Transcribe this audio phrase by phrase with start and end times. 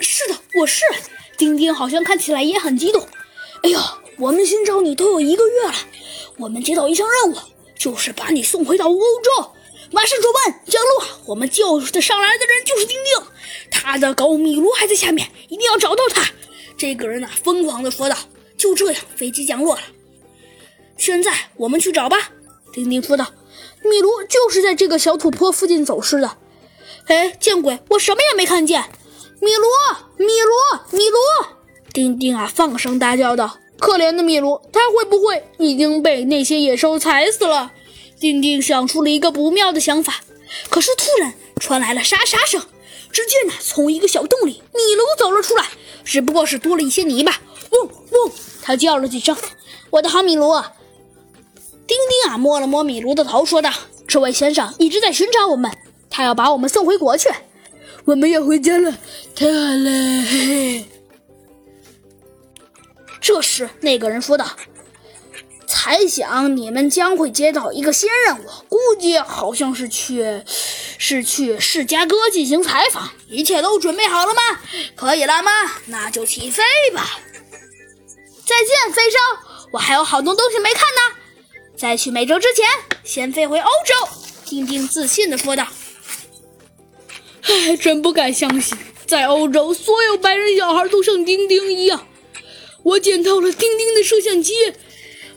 [0.00, 0.84] 是的，我是。
[1.36, 3.06] 丁丁好像看起来也很激动。
[3.62, 5.74] 哎呀，我们寻找你都有一个月了，
[6.36, 7.36] 我们接到一项任务，
[7.78, 9.50] 就是把你送回到欧洲。
[9.90, 13.26] 马上出门降落，我们救的上来的人就是丁丁，
[13.70, 16.30] 他的狗米卢还在下面，一定要找到他。
[16.76, 18.16] 这个人呐，疯狂的说道。
[18.56, 19.80] 就这样，飞机降落了。
[20.98, 22.30] 现在我们去找吧，
[22.72, 23.32] 丁丁说道。
[23.82, 26.36] 米卢就是在这个小土坡附近走失的。
[27.06, 28.84] 哎，见鬼，我什么也没看见。
[29.40, 29.66] 米卢，
[30.18, 31.16] 米卢，米卢！
[31.94, 37.72] 丁丁啊，放声大叫道：“可怜的米卢，他会不会已经被那些野兽踩死了？”
[38.20, 40.20] 丁丁想出了一个不妙的想法，
[40.68, 42.60] 可是突然传来了沙沙声。
[43.10, 45.68] 只见呢，从一个小洞里，米卢走了出来，
[46.04, 47.40] 只不过是多了一些泥巴。
[47.70, 48.32] 嗡嗡，
[48.62, 49.34] 他叫了几声
[49.88, 50.52] ：“我的好米卢。”
[51.88, 53.70] 丁丁啊，摸了摸米卢的头，说道
[54.06, 55.70] ：“这位先生一直在寻找我们，
[56.10, 57.30] 他要把我们送回国去。
[58.04, 58.90] 我们要回家了，
[59.34, 60.84] 太好了！”嘿嘿。
[63.20, 64.56] 这时，那个人说道。
[65.66, 70.42] 猜想你们将会接到一个新任务，估计好像是去，
[70.98, 73.08] 是去释迦哥进行采访。
[73.28, 74.40] 一切都准备好了吗？
[74.96, 75.50] 可以了吗？
[75.86, 77.20] 那就起飞吧！
[78.44, 79.20] 再见，飞升，
[79.72, 81.16] 我还有好多东西没看呢。
[81.76, 82.66] 在去美洲之前，
[83.04, 83.94] 先飞回欧洲。
[84.44, 85.66] 丁丁自信地说道。
[87.42, 92.06] 唉，真不敢相信，在欧洲，所有白人小孩都像丁丁一样。
[92.82, 94.54] 我捡到了丁丁的摄像机。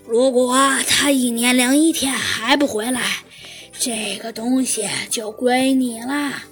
[0.06, 0.56] 如果
[0.88, 3.24] 他一年零一天还不回来，
[3.80, 6.44] 这个东西就归你了。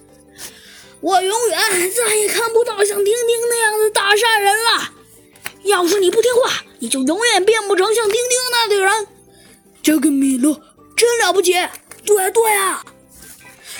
[1.01, 1.59] 我永远
[1.91, 4.93] 再也看不到像丁丁那样的大善人了。
[5.63, 9.07] 要是你不听话，你就永远变不成像丁丁那样的人。
[9.83, 10.59] 这个米洛
[10.95, 11.53] 真了不起。
[12.05, 12.83] 对对啊，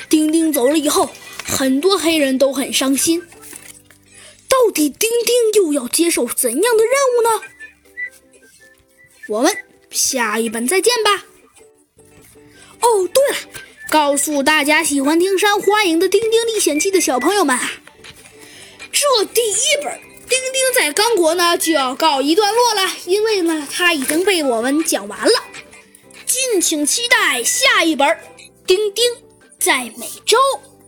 [0.10, 1.10] 丁丁走了以后，
[1.52, 3.22] 很多黑人都很伤心。
[4.48, 7.42] 到底丁丁又要接受怎样的任务呢？
[9.30, 9.56] 我们
[9.90, 11.26] 下一本再见吧。
[12.82, 13.38] 哦，对了，
[13.90, 17.72] 告诉大家喜欢听《山花影的丁丁历险记》的小朋友们啊，
[18.92, 19.94] 这第一本
[20.28, 25.44] 《丁丁在刚果》呢就要告一段落了，因为呢它已经被我们讲完了。
[26.26, 28.08] 敬请期待下一本
[28.66, 29.04] 《丁丁
[29.60, 30.38] 在美洲》。